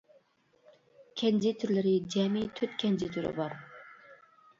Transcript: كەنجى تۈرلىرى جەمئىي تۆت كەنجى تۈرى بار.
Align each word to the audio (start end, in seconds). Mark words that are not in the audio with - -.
كەنجى 1.21 1.51
تۈرلىرى 1.63 1.91
جەمئىي 2.13 2.47
تۆت 2.61 2.73
كەنجى 2.85 3.11
تۈرى 3.17 3.35
بار. 3.41 3.55